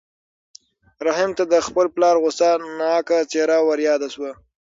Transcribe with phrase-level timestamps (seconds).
[1.05, 4.31] رحیم ته د خپل پلار غوسه ناکه څېره وریاده شوه.